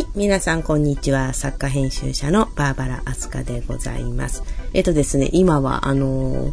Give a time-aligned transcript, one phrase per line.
[0.00, 0.08] はい。
[0.14, 1.34] 皆さん、こんにちは。
[1.34, 4.42] 作家編集者のバーバラ・アスカでございます。
[4.72, 6.52] えっとですね、今は、あの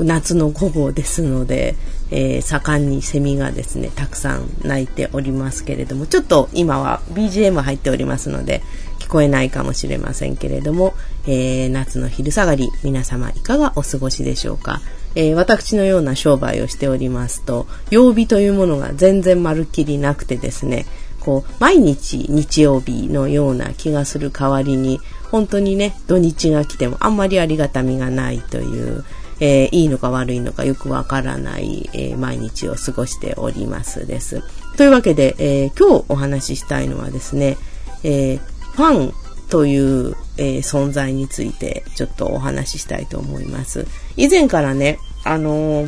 [0.00, 1.76] 夏の午後ですので、
[2.10, 8.60] えー、盛んにセミがですね、たくさん鳴いておりますけれども、ちょっと今は BGM 入っておりますので、
[8.98, 10.94] 聞こえないかもしれませんけれども、
[11.28, 14.80] えー、夏の昼下がり、皆様いかがお過ごしでしょうか？
[15.14, 20.86] えー、私のような商売をしておりますと、曜日というものが全然まるっきりなくてですね、
[21.20, 29.04] こう、毎日日曜日のような気がする代わりに、本当にね、土日が来てもあんまりありがたみがないという、
[29.38, 34.42] えー、いいのか悪いのかよくわからない、えー、毎日を過ごしておりますです。
[34.76, 37.56] というわけで、えー、今日お話ししたいのはですね、
[38.02, 39.14] えファン
[39.48, 43.86] という、え存在についてちょっとお話ししたいと思います。
[44.16, 45.86] 以前からね、あの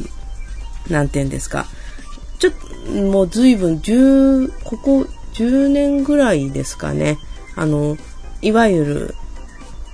[0.91, 1.67] なんて言うんですか、
[2.39, 2.53] ちょっ
[2.87, 7.19] と、もう随分、十、ここ10年ぐらいですかね。
[7.57, 7.97] あの、
[8.41, 9.15] いわゆる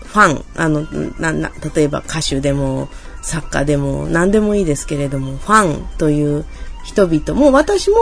[0.04, 0.82] ファン、あの、
[1.18, 2.88] な、な、例えば歌手でも
[3.22, 6.44] 作家でも何でもいいですけれども、ファンという
[6.84, 7.96] 人々も、私も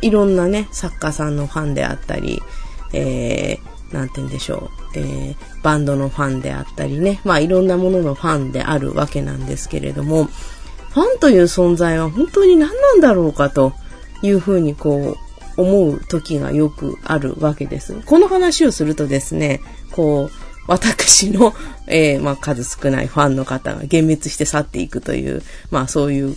[0.00, 2.42] いろんなね、作家さんのファンであったり、
[2.92, 10.24] えー、なんて言うんでしょう、えー、バンドのファンであったりね、まあいろんなもののファンであるわけなんですけれども、
[10.90, 13.72] ファンという存在は本当に何なんだろうかと
[14.22, 15.23] いうふうにこう
[15.56, 18.00] 思う時がよくあるわけです。
[18.04, 19.60] この話をするとですね、
[19.92, 21.54] こう、私の、
[21.86, 26.36] えー、まあ、数少ないファンの方が幻滅して去っていくという、まあ、そういう、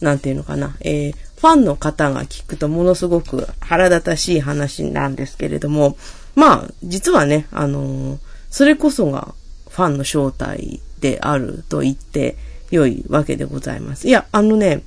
[0.00, 5.96] なんていうのかな、えー、ファンの方が聞くとものすごく腹立たしい話なんですけれども、
[6.34, 8.18] まあ、実はね、あのー、
[8.50, 9.34] それこそが
[9.68, 12.36] ファンの正体であると言って
[12.70, 14.08] 良いわけでございます。
[14.08, 14.82] いや、あのね、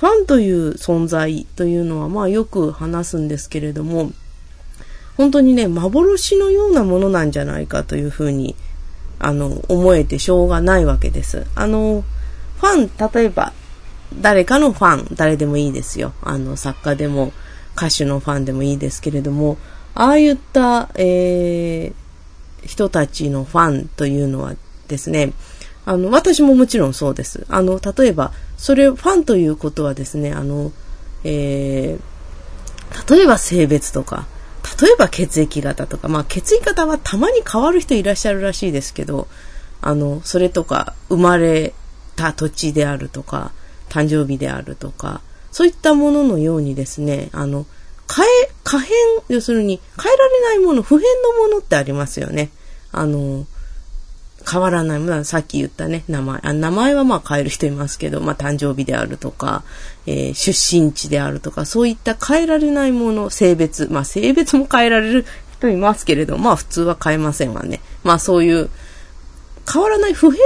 [0.00, 4.12] ファンという存在というのはまあよく話すんですけれども、
[5.18, 8.56] 本当にね、幻のようなものなんじゃないかというふうに、
[9.18, 11.46] あの、思えてしょうがないわけです。
[11.54, 12.02] あの、
[12.56, 13.52] ファン、例えば、
[14.18, 16.14] 誰かのファン、誰でもいいですよ。
[16.22, 17.34] あの、作家でも、
[17.76, 19.58] 歌手のファンでもいいですけれども、
[19.94, 24.54] ああいった、えー、人たちのファンというのは
[24.88, 25.34] ですね、
[25.84, 27.44] あの、私ももちろんそうです。
[27.50, 30.70] あの、例えば、それ、ファンということはですね、あの、
[31.24, 34.26] えー、例えば性別とか、
[34.78, 39.28] 例えば血液型とか、まあ血液型はたまに変わる人いらっしゃるらしいですけど、
[39.80, 41.72] あの、それとか、生まれ
[42.16, 43.52] た土地であるとか、
[43.88, 47.64] 誕生日であるとか、そういったもののようにですね、あの、
[48.14, 48.28] 変え、
[48.62, 48.94] 可変、
[49.28, 52.50] 要するに変えられないもの、不変のものってありますよね。
[52.92, 53.46] あの、
[54.48, 54.98] 変わらない。
[54.98, 56.40] まあ、さっき言ったね、名前。
[56.42, 59.62] あ名前はまあ変える人いますけど、まあ誕生日であるとか、
[60.06, 63.88] えー、出身地であるとか、そういった変えられないもの、性別。
[63.90, 65.24] まあ性別も変えられる
[65.58, 67.80] 人いますけれど、まあ普通は変えませんわね。
[68.02, 68.70] まあそういう
[69.72, 70.44] 変わらない不変の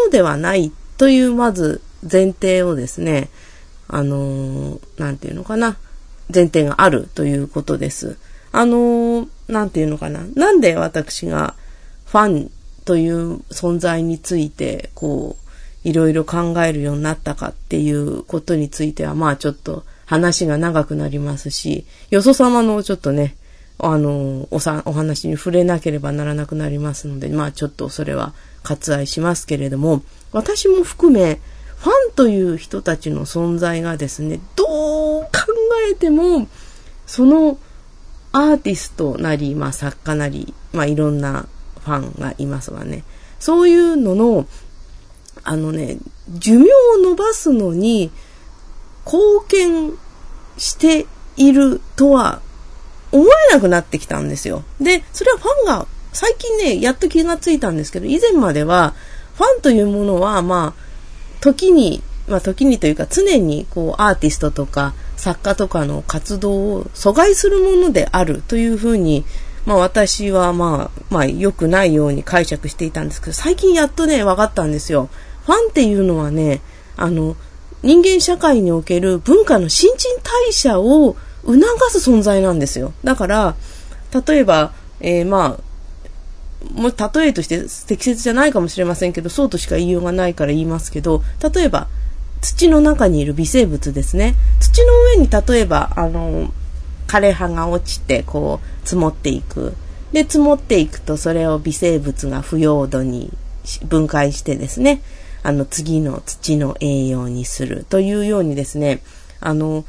[0.00, 3.30] ものではないという、まず前提をですね、
[3.88, 5.76] あのー、なんていうのかな。
[6.32, 8.18] 前提があるということです。
[8.52, 10.24] あのー、なんていうのかな。
[10.34, 11.54] なんで私が
[12.06, 12.50] ファン
[12.86, 23.36] という存在について、こう、いろいろ考えるようになったかっていうことについては、まあちょっと話が長くなりますし、よそ様のちょっとね、
[23.78, 28.32] あの、おさ、お話に触れなければならなくなりますので、まあちょっとそれは
[28.62, 31.40] 割愛しますけれども、私も含め、
[31.76, 35.30] ファンという人たちの存在がですね、どう考
[35.90, 36.46] えても、
[37.06, 37.58] その
[38.32, 41.46] アーティストなり、まあ作家なり、まあいろんな
[41.86, 43.04] ファンがいますわね。
[43.38, 44.46] そういうのの、
[45.44, 45.98] あのね、
[46.28, 48.10] 寿命を伸ばすのに
[49.04, 49.92] 貢献
[50.58, 52.40] しているとは
[53.12, 54.64] 思えなくなってきたんですよ。
[54.80, 58.94] で、それはファンが最近ね、やっと気がついたんですけど、以前までは
[59.36, 69.24] ファンというものは、まあ、時に、まあ時にというか常にこうアーティストとか作家とかの活動を阻害するものであるというふうに
[69.66, 75.10] まあ私はまあ、まあ良くないように解釈していたんですけど、最近やっとね、分かったんですよ。
[75.44, 76.60] ファンっていうのはね、
[76.96, 77.36] あの、
[77.82, 81.60] 人間社会における文化の新陳代謝を促
[81.90, 82.92] す存在なんですよ。
[83.04, 83.56] だから、
[84.26, 85.66] 例えば、えー、まあ、
[86.72, 91.22] もう例えとして適切じゃないかもしれませんけど、そうとしか言いようがないから言いますけど、
[91.54, 91.88] 例えば、
[92.40, 94.34] 土の中にいる微生物ですね。
[94.60, 96.52] 土の上に例えば、あの、
[97.06, 99.74] 枯葉が落ちて、こう、積もっていく。
[100.12, 103.32] で、積もっていくと、それを微生物が腐葉土に
[103.84, 105.02] 分解してですね、
[105.42, 109.00] あの、次の土の栄養にするというようにですね、
[109.40, 109.84] あの、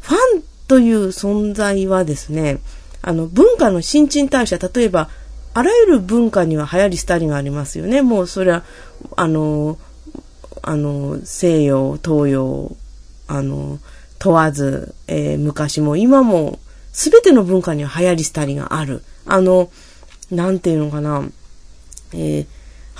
[0.00, 2.58] ファンという存在はですね、
[3.02, 5.08] あの、文化の新陳代謝、例えば、
[5.52, 8.02] あらゆる文化には流行り廃りがありますよね。
[8.02, 8.64] もうそれは、
[9.16, 9.78] あの、
[10.62, 12.74] あの、西洋、東洋、
[13.28, 13.78] あの、
[14.24, 16.58] 問わず、えー、昔も今も、
[16.92, 19.02] すべての文化には流行り廃りがある。
[19.26, 19.70] あの、
[20.30, 21.22] なんていうのかな、
[22.14, 22.46] えー、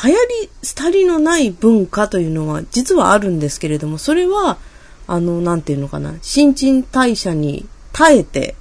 [0.06, 4.58] 流行り廃りのない文化というのは実はあるんですけれども、それは、
[5.06, 8.54] あの、なんていうのかな、新陳代謝に耐えて、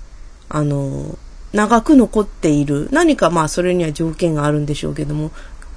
[0.47, 1.17] あの、
[1.51, 2.87] 長く残っている。
[2.93, 5.31] 何かまあそれには条件があるんでしょうけども、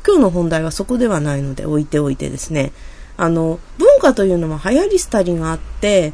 [0.07, 2.71] 今日の本題はそこではないので置いておいてですね、
[3.17, 6.13] あの、文化というのは流行り廃りがあって、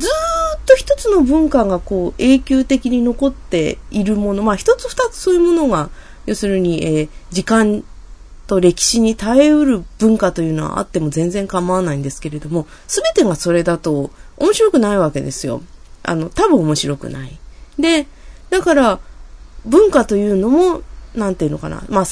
[0.00, 5.90] ずっと一つの文化がこう永久的に残っているもの、まあ一つ二つそういうものが、
[6.26, 7.84] 要するに、えー、時間
[8.46, 15.62] と歴史に耐えうる文化というのはあっても全然構わないんですけれども、すべてがそれだと面白くないわけですよ。
[16.02, 17.38] あの、多分面白くない。
[17.78, 18.06] で、
[18.48, 19.00] だから、
[19.66, 20.82] 文化というのも、
[21.14, 21.84] なんていうのかな。
[21.88, 22.04] まあ、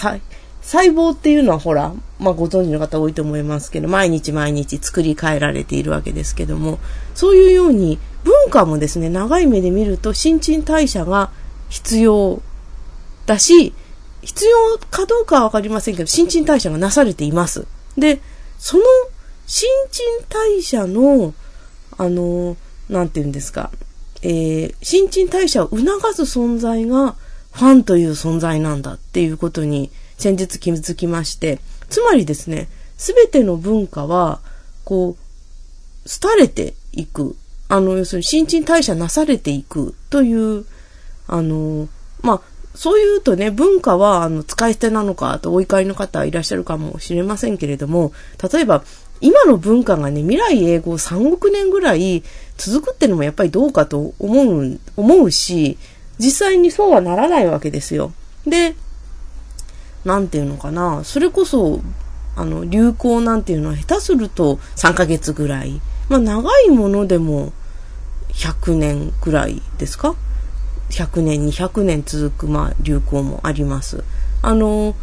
[0.68, 6.78] 細胞っていうのはほら、まあご存知の方多いと思いますけど、毎日毎日作り変えられているわけですけども、
[7.14, 11.30] そういうように文化もですね、長い目で見ると新陳代謝が
[11.70, 12.42] 必要
[13.24, 13.72] だし、
[14.20, 17.66] 必要かどうかはわかりませんけど、新陳代謝がなされています。
[17.96, 18.20] で、
[18.58, 18.84] その
[19.46, 21.32] 新陳代謝の、
[21.96, 22.58] あの、
[22.90, 23.70] なんて言うんですか、
[24.20, 25.82] えー、新陳代謝を促
[26.12, 27.16] す存在が
[27.52, 34.40] ファンという存在なんだっていうことに先日気づきまして、つまりですね、すべての文化は、
[34.84, 37.36] こう、廃れていく。
[37.68, 40.64] あの、要するに新陳代謝なされていくという、
[41.28, 41.88] あの、
[42.22, 42.40] まあ、
[42.74, 48.12] そう言うとね、文化は、あの、使い捨てなのかとお怒りの方いらっしゃるかもしれませんけれども、
[48.52, 48.84] 例えば、
[49.20, 52.22] 今の文化がね、未来英語3億年ぐらい
[52.56, 55.76] 続くってのもやっぱりどうかと思う、思うし、
[56.18, 58.12] 実際にそうはならないわけですよ。
[58.46, 58.74] で、
[60.04, 61.80] なんていうのかな、それこそ、
[62.36, 65.80] あの、流行なんていうのは下手すると3ヶ月ぐらい。
[66.08, 67.52] まあ長いものでも
[68.32, 70.14] 100年ぐらいですか
[70.90, 74.04] ?100 年、200年続く、まあ流行もあります。
[74.42, 74.94] あの、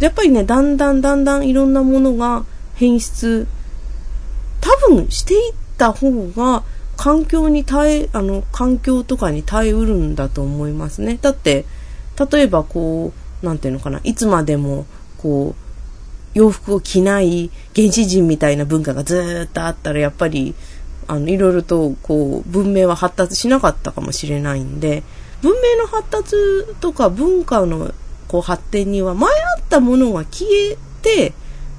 [0.00, 2.44] やっぱりね、だんだんだんだんいろんなものが
[2.74, 3.46] 変質、
[4.60, 6.62] 多分していった方が
[6.96, 11.18] 環境に耐え、あの、環境とかに耐えうるんだと思いますね。
[11.20, 11.64] だって、
[12.30, 14.86] 例えばこう、なんていうのかな、いつまでも、
[15.18, 20.54] こう、洋服を着ない原始人みたいな文化がずっとあったら、やっぱり、
[21.06, 25.02] あの、いろいろと、こう、文明は発達しなかったかもしれないんで、
[25.42, 26.36] 文明の発達
[26.80, 27.92] とか文化の、
[28.28, 31.32] こう、発展には、前あったものが消えて、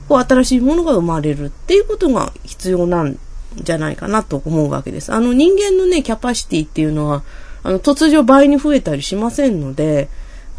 [0.07, 3.19] こう新しいものが生まれるっていうことが必要なん
[3.55, 5.13] じゃないかなと思うわけです。
[5.13, 7.23] あの人間のね、キャパシティっていうのは、
[7.63, 10.07] あの突如倍に増えたりしませんので、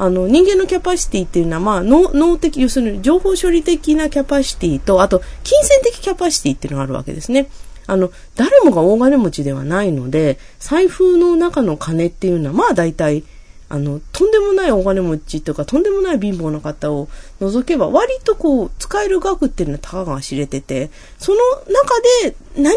[0.00, 7.48] あの人間のキャパシティっていうのは、まあ脳、脳的、要するに情報処理的なキャパシティと、あと金銭的キャパシティっていうのがあるわけですね。
[7.88, 13.24] あの、誰もが大金持ちではないので、財布の中の金っていうのは、まあ大体、
[13.70, 17.08] あの、とんでもないお金持ちとか、とんでもない貧乏な方を
[17.40, 22.70] 除けば、割とこう、使える額っていうのはたかが知れてて、その中で何の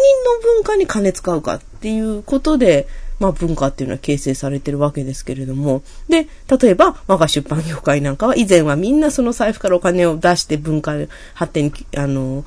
[0.44, 2.88] 文化に金使うかっていうことで、
[3.22, 5.84] まあ文化っていうのは形成されてるわけですけれども。
[6.10, 6.28] で、
[6.60, 10.94] 例えば、我が出版業界なんかは以前はみんなその財布からお金を出して文化
[11.36, 12.44] 発展に、あの、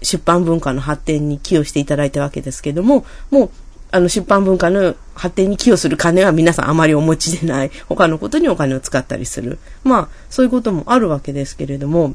[0.00, 3.50] 出版文化の発展に寄与していただいたわけですけども、もう
[3.94, 7.70] あの、出版文化の発展に寄与する金は皆さんあまりお持ちでない。
[7.88, 9.58] 他のことにお金を使ったりする。
[9.84, 12.14] まあ、そういうこともあるわけですけれども、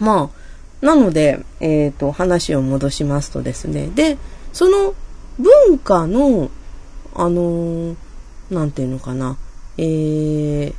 [0.00, 3.88] まあ、なので、えっ、ー、と、話を戻しますとですね。
[3.94, 4.16] で、
[4.54, 4.94] その
[5.38, 6.50] 文化の、
[7.16, 7.96] あのー、
[8.50, 9.36] なんていうのかな、
[9.78, 10.74] えー、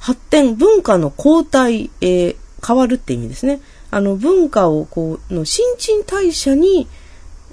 [0.00, 3.60] 発展、文化の交代、えー、変わるって意味ですね。
[3.90, 6.88] あの、文化を、こう、の新陳代謝に、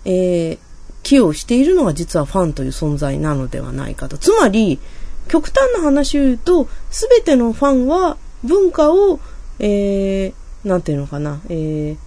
[0.05, 0.57] えー、
[1.03, 4.17] 寄与しているのが実はファンという存在なのではないかと。
[4.17, 4.79] つまり、
[5.27, 9.19] 極端な話を言うと、すべてのファンは文化を、
[9.59, 11.97] えー、なんていうのかな、えー、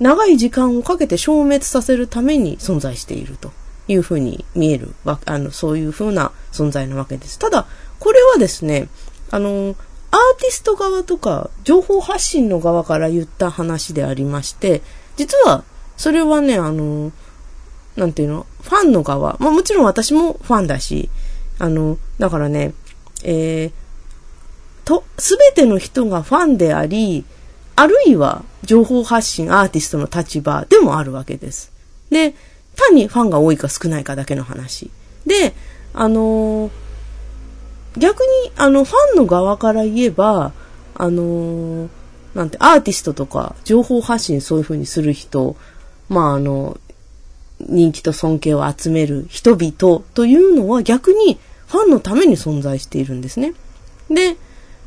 [0.00, 3.52] 長い時間をかけて消滅させるために存在していると
[3.88, 7.38] いうふうに見えるわ、あの、そういうふうな存在なわけです。
[7.38, 7.66] ただ、
[7.98, 8.88] これはですね、
[9.30, 9.74] あの、
[10.10, 14.82] アーティスト側とか、情報発信の側から言った話でありまして、
[15.16, 15.64] 実は、
[15.96, 17.12] それはね、あの、
[17.96, 21.10] なんていうの、ファンの側、まあもちろん私もファンだし、
[21.58, 22.74] あの、だからね、
[23.22, 23.72] えー、
[24.84, 27.24] と、すべての人がファンであり、
[27.76, 31.72] あるいは情報発信アーティストの立場でもあるわけです。
[32.10, 32.34] で、
[32.76, 34.90] 単にファンが多いか少ないかだけの話。
[35.26, 35.54] で、
[35.92, 36.70] あのー、
[37.96, 40.52] 逆に、あの、ファンの側から言えば、
[40.94, 41.88] あのー、
[42.34, 45.56] なんて、アーティストとか、情報発信そういう風にする人、
[46.08, 46.78] まあ、あの、
[47.60, 51.38] 人気と尊敬を集める人々というのは逆に
[51.68, 53.54] ファンのために存在しているんですね。
[54.10, 54.36] で、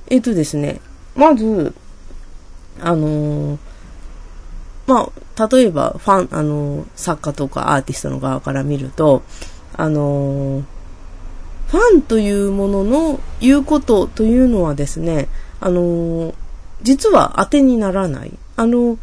[0.09, 0.79] えっ、とですね、
[1.15, 1.73] まず、
[2.81, 3.57] あのー、
[4.87, 9.21] まあ、例えば、ファン、あの、作家とかアーティストの側から見ると、
[9.73, 10.63] あの、
[11.67, 15.27] ファンというものの言うことというのはですね、
[15.59, 16.33] あの
[16.81, 18.31] 実は当てにならない。
[18.55, 18.97] あの、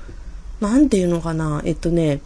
[0.61, 2.21] なんていうのかな、えっとね、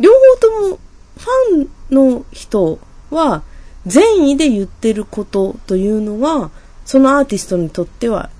[0.00, 0.78] 両方とも
[1.16, 2.78] ファンの人
[3.10, 3.42] は
[3.86, 6.50] 善意で言ってることというのは、
[6.84, 8.30] そのアーティストにとっては、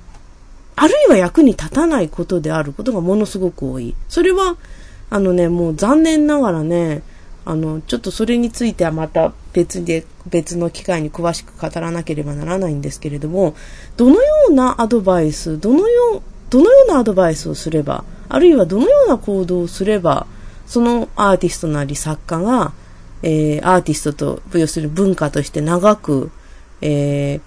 [0.80, 3.94] あるいは役に立たないことであることがものすごく多い。
[4.08, 4.56] それは、
[5.11, 7.02] あのね、もう残念ながらね、
[7.44, 13.54] あの、ちょっとそれについてはまた別で、別の機会に詳しく語らなければならないんですけれども、
[13.97, 20.26] どのようなアドバイス、どのよう、どのようなアドバイスをすれば、あるいはどのような行動をすれば、
[20.66, 22.73] そのアーティストなり作家が、
[23.23, 26.30] えー、アーティストと、要するに文化として長く、
[26.82, 27.40] え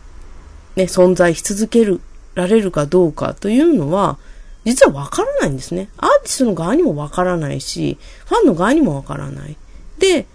[0.75, 2.01] ー、ね、存在し続ける、
[2.35, 4.17] られるかどうかというのは、
[4.65, 5.89] 実はわからないんですね。
[5.97, 9.57] アーティストの側にもわからないし、ファンの側にもわからない。
[9.97, 10.27] で、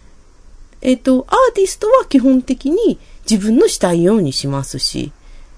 [0.82, 2.98] えっ、ー、と、アーティストは基本的に
[3.28, 5.12] 自分のしたいようにしますし、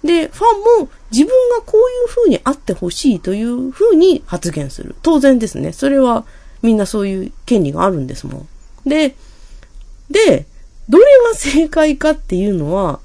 [0.05, 4.95] で、ファンも自分がこういう風にあってほしいという風に発言する。
[5.03, 5.73] 当然ですね。
[5.73, 6.25] それは
[6.63, 8.49] みんなそういう権利があるんですもん。
[8.89, 9.17] で、
[10.11, 10.47] で、
[10.89, 13.01] どれが正解かっていうのは、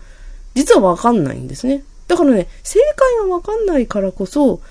[0.55, 1.83] 実はわかんないんですね。
[2.07, 4.61] だからね、正解がわかんないからこそ、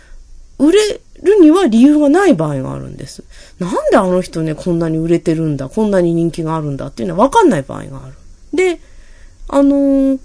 [0.59, 3.25] 売れるには理由がない場合があるんです。
[3.59, 8.15] なんであの人ね、こんなに売れてるんだ、こんなに人気があるんだっていうのはわかんない場合がある。
[8.55, 8.81] で、
[9.49, 10.19] あのー、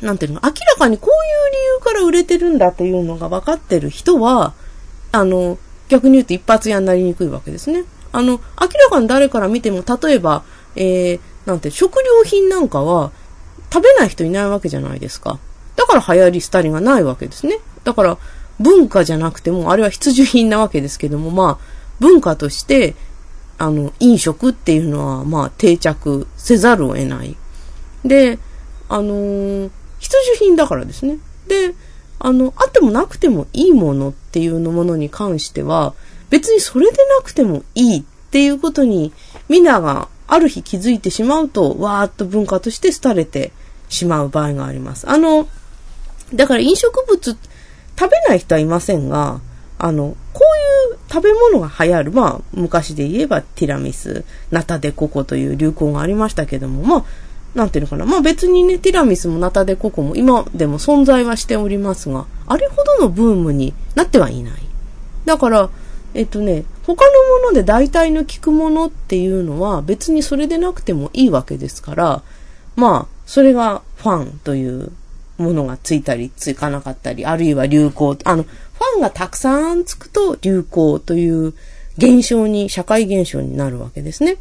[0.00, 4.54] なんていうの、明らかにこういう理由から売れてるんだっていうのが分かってる人は、
[5.12, 7.84] あの、逆に言うと一発屋になりにくいわけですね。
[8.12, 10.44] あの、明らかに誰から見ても、例えば、
[10.76, 13.12] えー、なんて、食料品なんかは、
[13.72, 15.38] 食べない人いないわけじゃないですか。
[15.76, 17.58] だから流行り廃りがないわけですね。
[17.84, 18.18] だから、
[18.60, 21.64] 文化じゃなくても、あれは必需品なわけですけども、まあ、
[22.00, 22.94] 文化として、
[23.58, 27.36] あの、飲食っていうのは、まあ、定着せざるを得ない。
[28.04, 28.38] で、
[28.88, 31.18] あのー、必需品だからですね。
[31.48, 31.74] で、
[32.18, 35.94] あの、あってもなくてもいいものっていうのものに関しては、
[36.30, 39.12] 別にそれでなくてもいいっていうことに、
[39.48, 43.52] みんながある日気づいてしまうと、わーっと文化として廃れて
[43.88, 45.08] しまう場合があります。
[45.08, 45.48] あの、
[46.34, 47.36] だから飲食物、
[47.96, 49.40] 食べない人はいませんが、
[49.78, 50.40] あの、こ
[50.90, 52.12] ういう食べ物が流行る。
[52.12, 57.04] まあ、昔で言えばティラミス、ナタデココという流行がありましたけども、まあ、
[57.54, 58.04] なんていうのかな。
[58.04, 64.54] まあ別にね、ティラミスもナタデココも今でも存在はしておりますが、あれほどのブームになってはいない。
[65.24, 65.70] だから、
[66.14, 72.22] えっとね、他のもので代替の効くものっていうのは別にそれでなくてもいいわけですから、
[72.76, 74.92] まあ、それがファンという
[75.38, 81.54] ものがついたりつかなかったり、あるいは流行、あの、ファンがたくさんつくと流行という
[81.96, 84.36] 現象に、社会現象になるわけですね。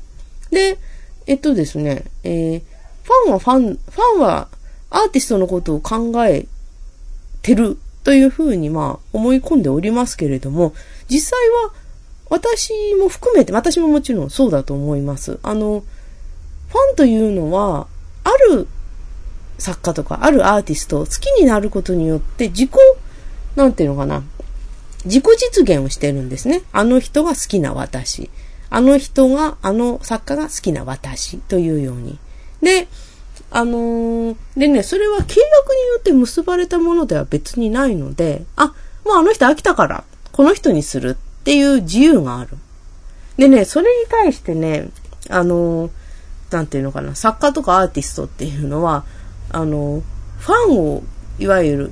[0.52, 0.78] で、
[1.26, 2.62] えっとですね、えー、
[3.04, 4.48] ファンはファン、ファンは
[4.90, 6.48] アーティストのことを考え
[7.42, 10.74] てるというふうにまあ思い込んでおりますけれども、
[11.10, 11.74] 実際は
[12.30, 15.40] 私も含めて、私ももちろんそうだと思います。
[15.44, 15.84] あの、
[16.70, 17.88] ファンというのは、
[18.24, 18.68] ある
[19.64, 22.72] 作家とか、あるアーティストを好きになることによって自己、
[23.56, 24.22] なんていうのかな、
[25.06, 26.64] 自己実現をしてるんですね。
[26.74, 28.30] あの人が好きな私。
[28.70, 32.20] あの人が、あの作家が好きな私というように。
[32.62, 32.90] で、
[33.52, 35.48] あのー、でね、それは契約によ
[36.00, 38.74] って結ばれたものでは別にないので、あ、
[39.06, 40.04] もうあの人飽きたから、
[40.34, 42.58] この人にするっていう自由がある。
[43.38, 44.90] でね、それに対してね、
[45.30, 45.92] あのー、
[46.52, 49.06] なんていうのかな、作家とかアーティストっていうのは、
[49.54, 50.04] あの、
[50.40, 51.04] ファンを、
[51.40, 51.92] いわゆる、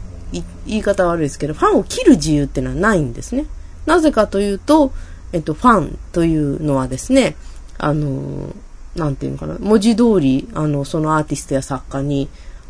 [0.66, 3.46] 言い方悪いですけど、ファンを切る自由ってのはないんですね。
[3.86, 4.92] なぜかというと、
[5.34, 7.36] えっと、ファンというのはですね、
[7.78, 8.54] あの
[8.96, 12.28] なんていうのかな、文字通り、あの、そのアーティストや作家に、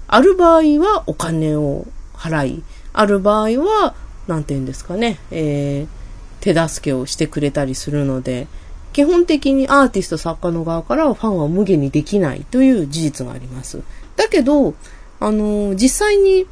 [0.07, 3.95] ある場合はお金を払い、ある場合は、
[4.27, 8.47] なんていうんですかね、えー、手助けをしてくれたりするので、
[8.93, 13.81] 基本的にアーティスト作家の側からはファンは無限にできないという事実があります。
[14.21, 14.75] だけど、
[15.19, 16.45] あの、実際に、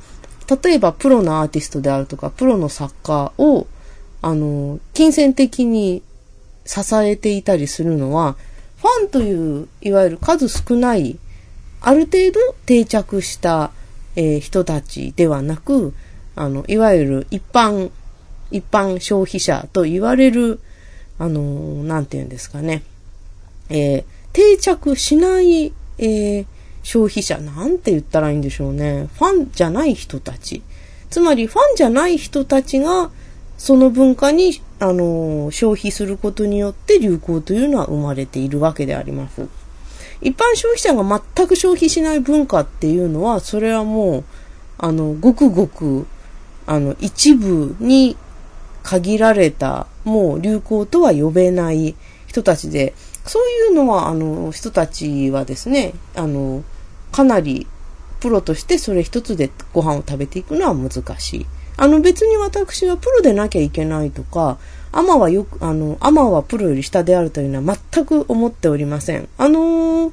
[0.63, 3.67] 例えばプロのアーティストであるとか、プロの作家を、
[4.23, 6.01] あの、金銭的に
[6.65, 8.35] 支えていたりするのは、
[8.77, 11.19] ファンという、いわゆる数少ない、
[11.81, 13.71] ある程度定着した、
[14.15, 15.93] えー、人たちではなく、
[16.35, 17.91] あの、いわゆる一般、
[18.49, 20.59] 一般消費者と言われる、
[21.19, 22.81] あの、なんて言うんですかね。
[23.69, 26.45] えー、定着しない、えー、
[26.83, 29.07] 消費者、なんて言ったらいいんでしょうね。
[29.17, 30.61] ファンじゃない人たち。
[31.09, 33.09] つまり、ファンじゃない人たちが、
[33.57, 39.47] その文化に、あの、消費することによって流行というのは生まれているわけであります。
[40.21, 44.23] 一般消費者が全く消費しない文化っていうのは、それはもう、
[44.77, 46.07] あの、ごくごく、
[46.65, 48.15] あの、一部に
[48.83, 51.95] 限られた、もう流行とは呼べない
[52.27, 52.93] 人たちで、
[53.29, 56.63] そういうのは、あの、人たちはですね、あの、
[57.11, 57.67] かなり
[58.19, 61.45] プロとしてそれ一つでご飯を食べていくのは難しい。
[61.77, 64.57] あの別に私はプロでなきゃいけないとか、
[64.91, 69.29] アマはよく、あの、アマはプロより下であるというのは全く思っておりません。
[69.37, 70.11] あのー、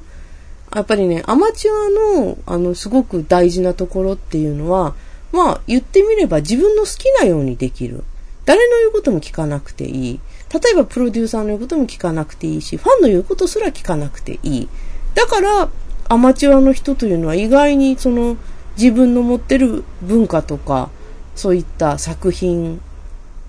[0.75, 4.93] やっぱりね、アマチュアの、あの、すごく大事なところっていうのは、
[5.31, 8.03] まあ、言ってみれば自分の好きなようにできる。
[8.45, 10.19] 誰の言うことも聞かなくていい。
[10.53, 14.69] 例えばプロデューサーの言うことも聞かなくていいし、ファンの言うことすら聞かなくていい。
[15.15, 15.69] だから、
[16.09, 18.37] アマチュアの人というのは意外にその
[18.77, 20.89] 自分の持ってる文化とか、
[21.35, 22.79] そういった作品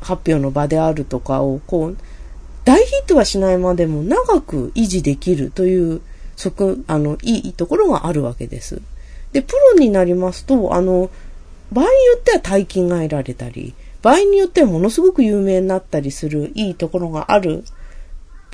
[0.01, 1.97] 発表の場であるとかを、こう、
[2.65, 6.01] 大ヒットはしないまでも長く維持できるという、
[6.37, 8.81] そこ、あの、いいところがあるわけです。
[9.33, 11.11] で、プロになりますと、あの、
[11.73, 17.65] 場合によっては大金が得られたり、場合によってはものすごく有名になったりするいいところがある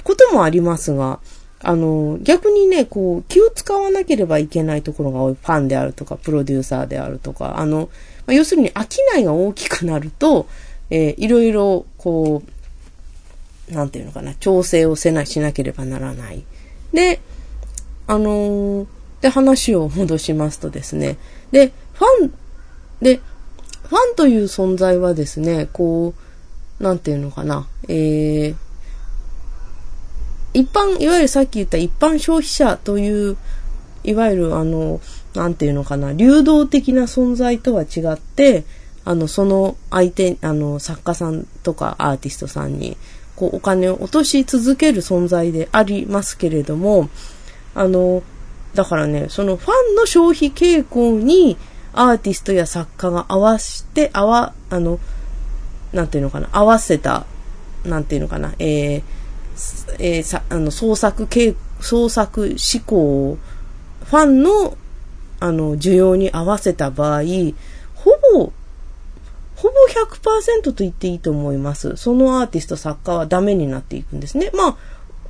[0.03, 1.21] こともありますが、
[1.61, 5.35] あの、逆にね、こう、気を使わなければいけないところが多い。
[5.35, 7.89] ファンであるとか、プロデューサーであるとか、あの、
[8.27, 10.47] まあ、要するに商いが大きくなると、
[10.91, 12.43] えー、いろいろ、こ
[13.71, 16.45] う、なんていうのかな、調整をせな、しなければならない。
[16.93, 17.21] で、
[18.07, 18.87] あのー、
[19.23, 21.17] で、話を戻しますとですね、
[21.51, 22.35] で、ファン、
[23.01, 23.21] で、
[23.95, 26.15] ファンという存在はですね、こ
[26.81, 28.55] う、なんていうのかな、えー、
[30.53, 33.37] 一般、いわゆるさっき言った一般消費者という、
[34.03, 35.01] いわゆるあの、
[35.35, 38.65] なんていうのかな、流動的な存在とは違って、
[39.05, 42.97] あの、その相手、あの、作家さんとかアーティストさんに、
[43.37, 47.11] こう、お金を落とし続ける存在でありますけれども、
[47.77, 48.25] あの、
[48.75, 51.57] だからね、そのファンの消費傾向に
[51.95, 54.99] アーティストや作家が合わして、合わ、あの、
[55.93, 57.27] なんていうのかな、合わせた、
[57.85, 59.03] なんていうのかな、えー、
[59.99, 63.39] えー、さ、あの、創作系、創作思考を
[64.05, 64.77] ファンの、
[65.41, 67.23] あの、需要に合わせた場合、
[67.95, 68.53] ほぼ、
[69.57, 71.97] ほぼ100%と言っていいと思います。
[71.97, 74.51] そのアーティスト、作家はダメになっていくんですね。
[74.55, 74.77] まあ、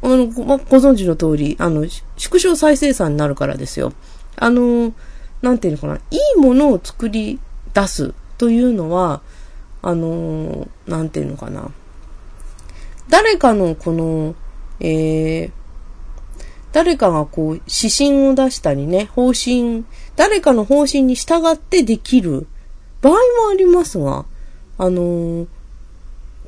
[0.02, 3.92] あの、ごご存知の通り、あの、縮小再生産になるからですよ。
[4.36, 4.92] あの、
[5.44, 7.38] なんていうのかな、いいものを作り
[7.74, 9.20] 出すというのは、
[9.82, 11.70] あの、なんていうのかな、
[13.10, 14.34] 誰かのこの、
[14.80, 15.50] えー、
[16.72, 19.84] 誰かがこう指針を出したりね、方針、
[20.16, 22.46] 誰かの方針に従ってできる
[23.02, 23.18] 場合も
[23.52, 24.24] ありますが、
[24.78, 25.46] あのー、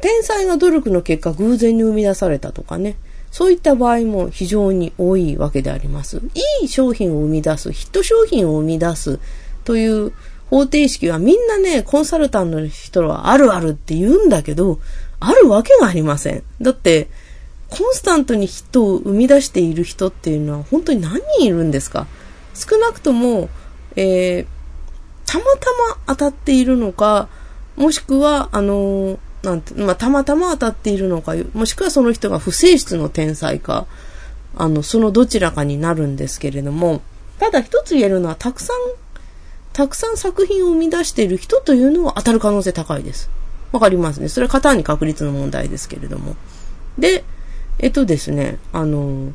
[0.01, 2.97] 天才が努力の結果偶然に生み出されたとかね、
[3.37, 6.23] そういった場合も非常に多いわけであります。
[6.63, 9.21] いい商品を生み出す、ヒット商品を生み出す
[9.65, 10.15] という
[10.49, 14.81] 方程式はみんなね、コンサルタントの人はあるあるって言うんだけど、
[15.21, 16.45] あるわけがありません。
[16.63, 17.09] だって、
[17.69, 22.07] コンスタントにヒットを生み出している人っていうのは本当に何人いるんですか？
[22.55, 23.51] 少なくとも、
[23.97, 24.47] えー、
[25.27, 25.51] たまた
[26.07, 27.29] ま当たっているのか、
[27.77, 33.87] もしくは、あのー、なんて、まあ、たまたま当たっているのか、もしくはその人が不正室の天才か、
[34.57, 37.01] あの、そのどちらかになるんですけれども、
[37.39, 38.77] ただ一つ言えるのは、たくさん、
[39.73, 43.31] たくさん作品を生み出している人というのは当たる可能性高いです。
[43.73, 44.29] わかりますね。
[44.29, 46.35] それは型に確率の問題ですけれども。
[46.99, 47.25] で、
[47.79, 49.33] えっとですね、あの、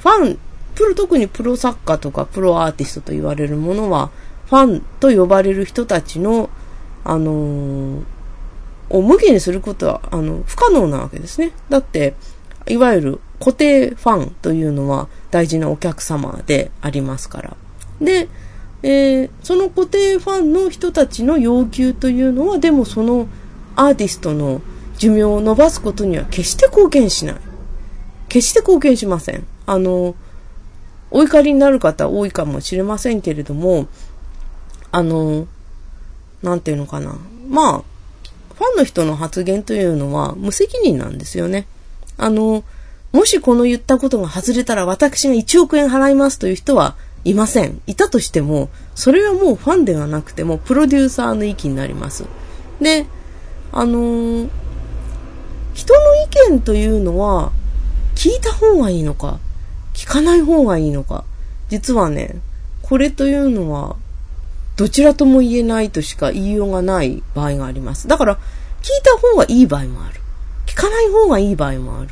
[0.00, 0.38] ファン、
[0.74, 4.10] プロ、特にプロ作家とかプロアーティストと言われるものは、
[4.46, 6.50] ファンと呼ばれる人たちの、
[7.04, 8.02] あの
[8.92, 11.52] を無限にすることは、あの、不可能なわけですね。
[11.68, 12.14] だって、
[12.68, 17.56] いわゆる固定ファンというのは大事なお客様でありますから。
[18.00, 18.28] で、
[18.84, 23.26] えー、その固定ファンの人たちの要求というのは、でもその
[23.74, 24.60] アーティストの
[24.98, 27.36] 寿命を伸ばすことには決して貢献しない。
[28.28, 29.46] 決して貢献しません。
[29.66, 30.14] あの、
[31.10, 33.86] お怒りになる方多いかもしれませんけれども、
[34.90, 35.46] あの、
[36.42, 37.16] なんていうのかな。
[37.48, 37.91] まあ、
[38.52, 41.66] ファンの人の発言というのは無責任なんですよね。
[42.16, 42.64] あの、
[43.12, 47.80] もしこの言ったことが外れたら私が1億円払いますという人はいません。
[47.86, 52.24] いたとしても、それはもうファンではなくても、プロデューサーの域になります。
[52.80, 53.06] で、
[53.70, 54.48] あのー、
[55.74, 57.52] 人の意見というのは、
[58.14, 59.38] 聞いた方がいいのか、
[59.94, 61.24] 聞かない方がいいのか。
[61.68, 62.36] 実はね、
[62.82, 63.96] これというのは、
[64.82, 68.08] どちらとも言えないとしか言いようがない場合があります。
[68.08, 68.40] だから、聞い
[69.04, 70.20] た方がいい場合もある。
[70.66, 72.08] 聞かない方がいい場合もある。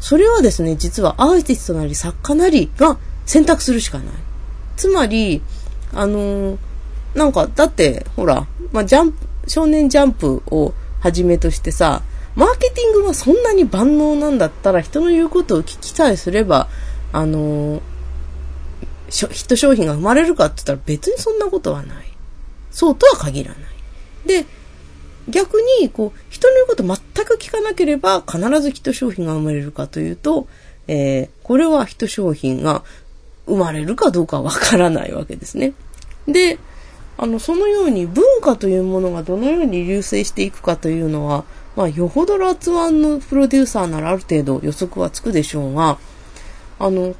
[0.00, 4.06] それはですね、実はアーティストなり作家なりが選択するしかない。
[4.76, 5.42] つまり、
[5.92, 6.58] あのー、
[7.14, 12.00] なんか、だって、ほら、まあ、ジャンプ、少年ジャンプをはじめとしてさ、
[12.34, 16.68] マーケティングがそんなに万能なんだったら人の言うことを聞きさえすれば、
[17.12, 17.80] あのー、
[19.08, 22.06] ヒット商品が生まれるかって言ったら別にそんなことはない。
[22.70, 23.60] そうとは限らない。
[24.26, 24.44] で、
[25.28, 30.46] 逆に、こう、人の言うこと全く聞かなければ必ずヒット商品が生まれるかというと、
[30.88, 32.84] えー、これはヒット商品が
[33.46, 35.72] 生まれるかどうかわからないわけですね。
[36.28, 36.58] で、
[37.18, 45.98] あの、そのように文化というものがどのように流星していくかというのは、まあ、よほどラツワンのプロデューサーならある程度予測はつくでしょうが、
[46.78, 47.14] あの、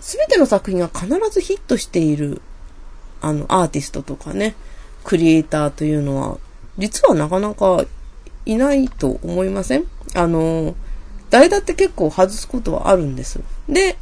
[0.00, 2.42] すべての作品が必ずヒットしている、
[3.20, 4.54] あの、アーティストとかね、
[5.04, 6.38] クリエイターというのは、
[6.78, 7.84] 実はなかなか
[8.44, 9.84] いないと思いません？
[10.14, 10.74] あの、
[11.30, 13.40] 誰だって結構外すことはあるんです。
[13.68, 13.96] で、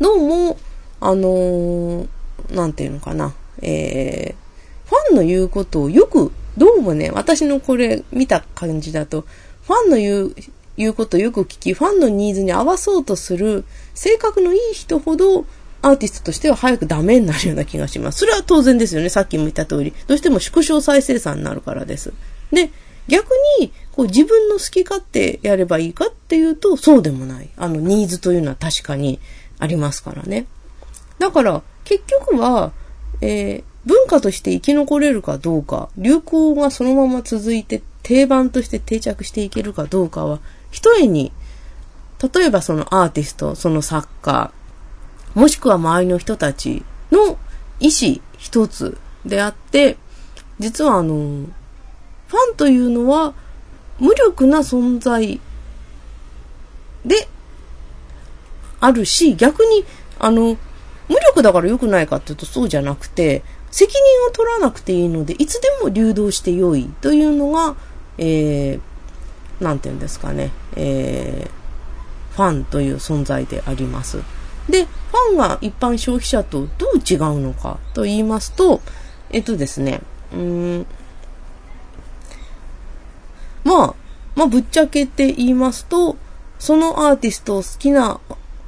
[0.00, 0.58] どうも、
[1.00, 2.06] あの、
[2.50, 9.22] なんていうのかな、えー、ファンの言うことをよく、どうもね、私のこれ見た感じだと、
[9.66, 10.34] ファンの言う、
[10.76, 15.44] 言うことをよく聞き、ファンのニーズに合わそうとする、性格のいい人ほど、
[15.82, 18.20] アーティストとしては早くダメになるような気がします。
[18.20, 19.08] それは当然ですよね。
[19.08, 19.92] さっきも言った通り。
[20.06, 22.12] どうしても縮小再生産になるからです。
[22.50, 22.70] で、
[23.08, 27.48] 逆に、こう自分の好き勝手やればいいかっていうと、そうでもない。
[27.56, 29.20] あの、ニーズというのは確かに
[29.58, 30.46] ありますからね。
[31.18, 32.72] だから、結局は、
[33.20, 41.32] えー、文化として生き残れるかどうか、流行がそのまま続いて定番として定着していけるかどうかは、一重に、
[42.34, 44.50] 例えばそのアーティスト、その作家、
[45.34, 47.38] もしくは周りの人たちの
[47.78, 49.96] 意思一つであって、
[50.58, 53.34] 実はあの、ファンというのは
[53.98, 55.40] 無力な存在
[57.04, 57.28] で
[58.80, 59.84] あるし、逆に、
[60.18, 60.56] あの、
[61.08, 67.76] 無力だから良くないかっていうとそうじゃなくて、責任を取らなくていいので、いつでも流動して良いというのが、
[68.18, 68.80] えー、
[69.60, 74.18] なんて言うんですかね、えー、ファンという存在であります。
[74.68, 78.80] で、ファンが一般消費者とどう違うのかと言いますと、
[79.30, 80.86] えっとですね、うん、
[83.64, 83.94] まあ、
[84.34, 86.16] まあ、ぶっちゃけて言いますと、
[86.58, 88.20] そのアーティストを好きな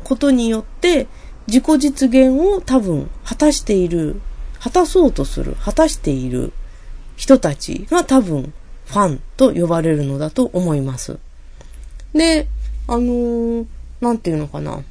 [0.05, 1.07] ことによって、
[1.47, 4.21] 自己実現を多分果たしている、
[4.61, 6.53] 果たそうとする、果たしている
[7.17, 8.53] 人たちが多分
[8.89, 11.19] ファンと呼ばれるのだと思います。
[12.15, 12.49] で、
[12.87, 13.67] あのー、
[14.01, 14.83] なんていうのかな。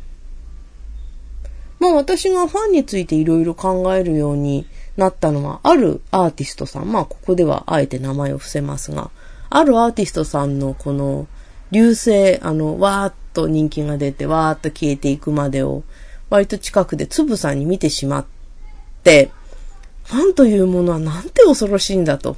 [1.79, 9.09] まあ私がファンについていろいろ考えるようになったのは、あるアーティストさん、まあここではあえて名前を伏せますが、
[9.49, 11.27] あるアーティストさんのこの
[11.71, 15.83] 流星、あの、わーっと人気が出て、わーっと消えていくまでを、
[16.29, 18.25] 割と近くでつぶさに見てしまっ
[19.03, 19.31] て、
[20.03, 22.37] ファンというものはなんて恐ろしいんだと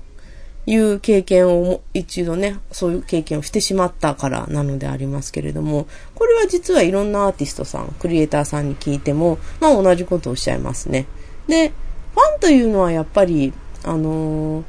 [0.69, 11.07] いう経験を一度ね、そういう経験をしてしまったからなのでありますけれども、これは実はいろんなアーティストさん、クリエイターさんに聞いても、まあ同じことをおっしゃいますね。
[11.47, 11.69] で、
[12.13, 13.51] ファンというのはやっぱり、
[13.83, 14.63] あのー、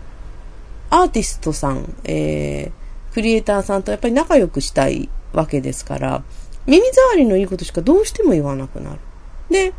[0.88, 6.22] アーティストさん、えー、クリエイターさんとやっぱり仲良くしたいわけですから、
[6.66, 8.98] 耳障りのいいことしかどうしても言わなくなる。
[9.50, 9.74] で、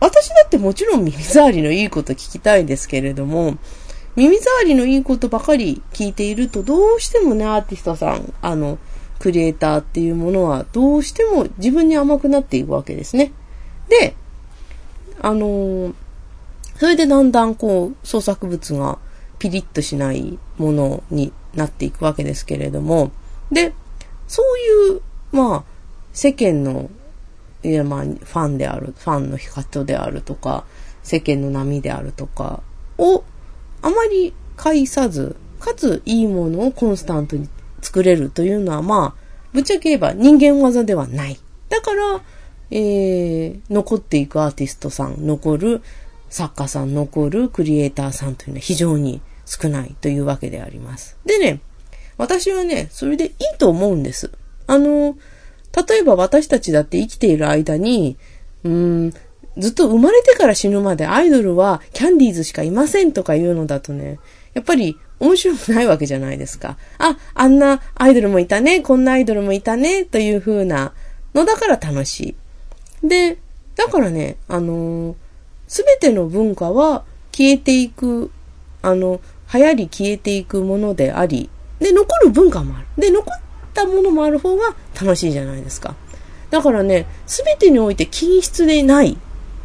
[0.00, 3.58] 私だってもちろん耳障りのいいこと聞きたいですけれども、
[4.16, 8.78] 耳障りのいいことばかり聞いていると、どうしてもね、アーティストさん、あの、
[9.18, 13.32] クリエイターっていうものは、どうしても自分に甘くなっていくわけですね。
[13.88, 14.14] で、
[15.20, 15.94] あのー、
[16.76, 18.98] それでだんだんこう、創作物が
[19.38, 23.10] ピリッとしないものになっていくわけですけれども、
[23.50, 23.72] で、
[24.28, 25.00] そういう、
[25.32, 25.64] まあ、
[26.12, 26.90] 世間の、
[27.62, 30.64] いや、まあ、ファンである、ファンの人であるとか、
[31.02, 32.62] 世間の波であるとか
[32.98, 33.24] を
[33.84, 37.50] あまり介さず、かついいものをコンスタントに
[37.82, 41.38] 作れるというのは、まあ、ぶっちゃけ言えば人間技ではない。
[41.68, 42.22] だから、
[42.70, 45.82] えー、残っていくアーティストさん、残る
[46.30, 51.18] 作家さん、残るクリエイターさんというのは非常に少ないというわけであります。
[51.26, 51.60] でね、
[52.16, 54.30] 私はね、それでいいと思うんです。
[54.66, 55.14] あの、
[55.88, 58.16] 例えば私たちだって生きている間に、
[58.64, 58.72] うー
[59.08, 59.14] ん、
[59.56, 64.18] ずっと生まれてから死ぬまでアイドルはキャンディーズしかいませんとか言うのだとね、
[64.52, 66.76] やっぱり面白くないわけじゃないですか。
[66.98, 70.92] あ、あんなアイドルもいたね、こんなアイドルもいたね、という風な
[71.34, 72.36] のだから楽し
[73.02, 73.08] い。
[73.08, 73.38] で、
[73.76, 75.16] だからね、あの
[75.68, 78.30] す、べての文化は消えていく、
[78.82, 79.20] あの、
[79.52, 82.86] 流行り消えていくものであり、で、残る文化もある。
[82.96, 83.40] で、残っ
[83.72, 85.96] たものもある方が楽しいじゃないですか。
[86.50, 89.18] だからね、すべてにおいて均質でない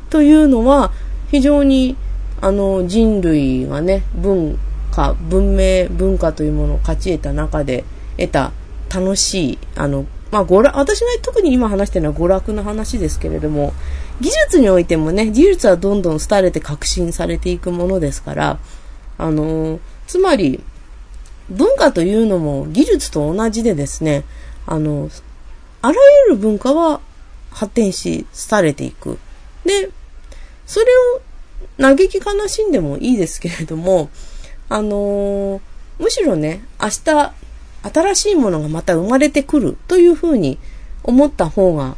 [0.09, 0.91] というのは、
[1.31, 1.95] 非常に、
[2.41, 4.57] あの、人類がね、文
[4.91, 7.83] 化、文明、文化というものを勝ち得た中で
[8.17, 8.51] 得た
[8.93, 13.73] 楽しい、あの、まあ、娯楽、私が特に今話してるのは娯楽の話ですけれども、
[14.21, 18.59] 技術においてもね、技術はどんどん廃れて革新されていくものですから、
[19.17, 20.63] あの、つまり、
[21.49, 24.23] 文化というのも技術と同じでですね、
[24.67, 25.09] あの、
[25.81, 25.95] あら
[26.27, 27.01] ゆる文化は
[27.51, 29.17] 発展し、廃れていく。
[29.65, 29.89] で、
[30.69, 31.21] それを
[31.79, 34.11] 嘆き悲しんでもいいですけれども、
[34.69, 35.61] あのー、
[35.97, 37.33] むしろね、明日、
[37.91, 40.59] 新しいものがまた生まれてくるというふうに
[41.03, 41.95] 思った方が、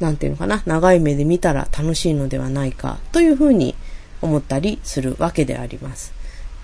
[0.00, 3.74] なんていうのかな、長い目で見たら楽しいのではないかというふうに
[4.20, 6.12] 思ったりするわけであります。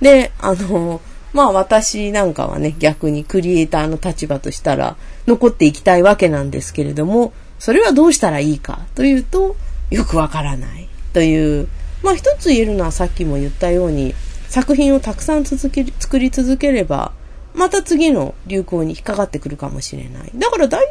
[0.03, 1.01] で、あのー、
[1.33, 9.57] まあ私なんかはね、逆にクリエイターの立場としたら残っていきたいわけなんですけれども、それはどうしたらいいかというと、
[9.91, 11.67] よくわからないという、
[12.03, 14.15] まあ一つ言えるのはさっきも言ったように、
[14.49, 17.13] 作品をたくさん続け、作り続ければ、
[17.55, 20.31] また次の流行に引っかかってくるかもしれない。
[20.35, 20.87] だから大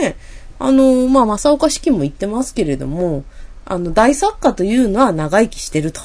[0.00, 0.16] 体ね、
[0.58, 3.24] あの、まあ、正岡式も言ってますけれども、
[3.66, 6.00] あの、大作家というのは長生きしてると。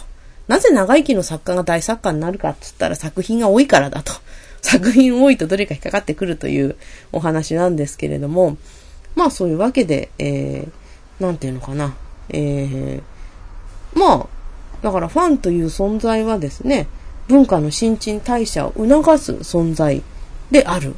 [0.49, 4.11] なぜ長生きの作家が大作家になるかって言ったら作品が多いからだと。
[4.61, 6.75] 作品多いとどれか引っかかってくるという
[7.13, 8.57] お話なんですけれども、
[9.15, 11.95] まあそういうわけで、えー、なんていうのかな。
[12.33, 13.10] えー、
[13.93, 14.27] まあ、
[14.81, 16.87] だからファンという存在はですね、
[17.27, 20.01] 文化の新陳代謝を促す存在
[20.49, 20.95] である。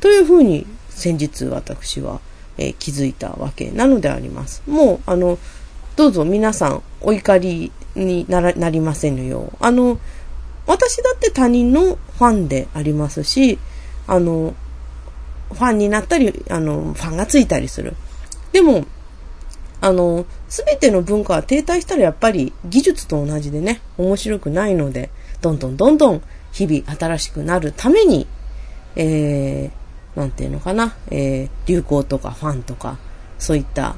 [0.00, 2.20] というふうに先日私は、
[2.58, 4.62] えー、気づいたわけなのであります。
[4.66, 5.38] もう、あの、
[5.96, 9.56] どうぞ皆さんお怒りにななりませぬよう。
[9.60, 9.98] あの、
[10.66, 13.58] 私だって他人のファンでありますし、
[14.06, 14.54] あの、
[15.52, 17.94] ファンになったり、あの、ファンがついたりする。
[18.52, 18.84] でも、
[19.80, 25.10] あの、すべての文化は停滞したらやっぱり技術と同じでね、面白くないので、
[25.40, 28.26] どんどんどんどん日々新しくなるために、
[28.96, 32.98] えー、なんていうのかな、えー、流行とかファンとか、
[33.38, 33.96] そういった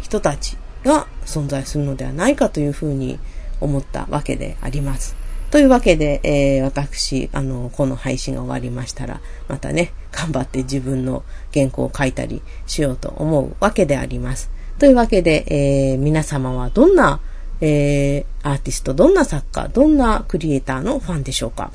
[0.00, 3.18] 人たちが存在するのではないかというふうに
[3.60, 5.16] 思ったわけであります。
[5.50, 14.50] というわけで、えー、私、あの、この配信が終わりましたら、またね、頑張って自分の原稿を書いたりしようと思うわけであります。
[14.78, 17.20] というわけで、えー、皆様はどんな、
[17.60, 21.72] えー、アーティスト、どんな作家、どんなクリエイターのファンでしょうか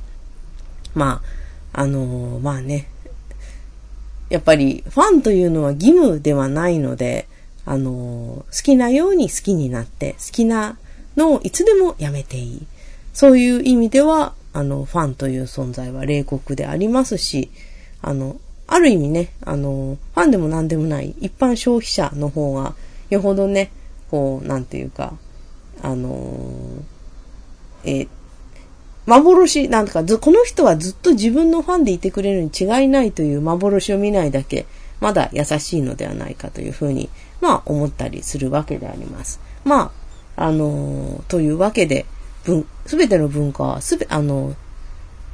[0.95, 1.21] ま
[1.73, 2.87] あ、あのまあね、
[4.29, 7.27] やっぱりファンというのは義務ではないので、
[7.65, 10.77] あの好きなように好きになって、好きな
[11.17, 12.65] のをいつでもやめていい。
[13.13, 17.51] そういう意味では、あの、ファンという存在は冷酷でありますし、
[18.01, 18.37] あの、
[18.67, 22.75] ある意味ね、あの、ファンでも何でもない一般消費者の方が、
[23.09, 23.71] よほどね、
[24.09, 25.13] こう、なんていうか、
[25.81, 26.47] あの
[27.83, 28.07] え、
[29.05, 34.65] 幻、なんかず、この人はずっと自分のファンでいてくれるに違いないという幻を見ないだけ、
[35.01, 37.09] まだ優しいのではないかというふうに、
[37.41, 39.41] まあ思ったりするわけであります。
[39.65, 39.91] ま
[40.37, 42.05] あ、あのー、というわけで、
[42.85, 44.55] すべての文化は、すべ、あの、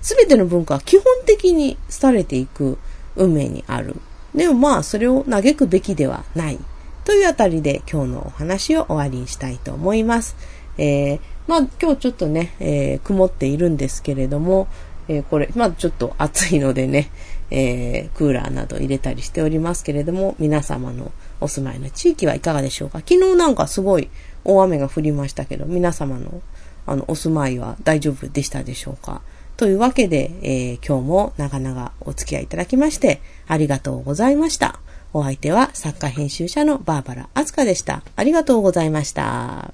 [0.01, 2.77] すべての文化は基本的に廃れていく
[3.15, 3.95] 運命にある。
[4.33, 6.59] でもまあ、それを嘆くべきではない。
[7.09, 10.35] というあたりで今日のお話を終わりにしたいと思います。
[10.77, 14.67] えー、まあ今日ちょっとね、えー、曇っているんですけれども、
[15.07, 17.09] えー、これ、まあちょっと暑いのでね、
[17.49, 22.99] えー、クーラーなど入れたりしておりますけれども、皆様のお住まいの地域はいかがでしょうか？
[22.99, 24.11] 昨日なんかすごい
[24.45, 26.43] 大雨が降りましたけど、皆様の
[26.85, 29.23] あの、お住まいは大丈夫でしたでしょうか？
[29.57, 34.79] というわけで、えー、今日も長々お付き合いいただきまして、ありがとうございました。
[35.13, 38.03] お相手は作家編集者のバーバラ・アスカでした。
[38.15, 39.73] ありがとうございました。